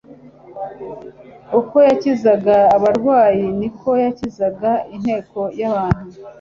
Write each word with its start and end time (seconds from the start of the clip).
Uko 1.59 1.75
yakizaga 1.89 2.55
abarwayi 2.75 3.45
niko 3.59 3.89
yakizaga 4.03 4.71
inteko 4.95 5.39
y'abantu. 5.59 6.05